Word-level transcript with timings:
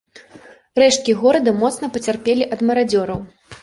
Рэшткі 0.85 1.15
горада 1.21 1.55
моцна 1.61 1.93
пацярпелі 1.99 2.51
ад 2.55 2.59
марадзёраў. 2.69 3.19